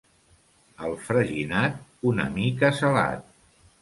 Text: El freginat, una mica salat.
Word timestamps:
El 0.87 0.95
freginat, 1.09 1.77
una 2.13 2.27
mica 2.39 2.73
salat. 2.79 3.29